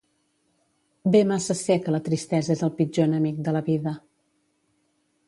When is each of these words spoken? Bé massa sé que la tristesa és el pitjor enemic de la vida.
Bé 1.15 1.19
massa 1.31 1.55
sé 1.59 1.77
que 1.83 1.93
la 1.95 2.01
tristesa 2.07 2.53
és 2.55 2.63
el 2.69 2.73
pitjor 2.79 3.07
enemic 3.11 3.45
de 3.49 3.55
la 3.59 3.63
vida. 3.69 3.95